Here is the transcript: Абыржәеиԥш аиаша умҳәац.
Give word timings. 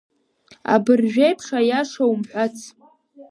Абыржәеиԥш 0.73 1.47
аиаша 1.59 2.03
умҳәац. 2.11 2.57